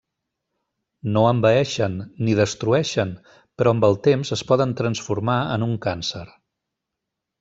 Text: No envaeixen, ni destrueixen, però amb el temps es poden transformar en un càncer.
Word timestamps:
No 1.17 1.25
envaeixen, 1.31 1.97
ni 2.29 2.33
destrueixen, 2.39 3.11
però 3.61 3.75
amb 3.75 3.87
el 3.91 3.99
temps 4.09 4.33
es 4.37 4.43
poden 4.53 4.75
transformar 4.81 5.37
en 5.59 5.67
un 5.67 5.77
càncer. 5.85 6.25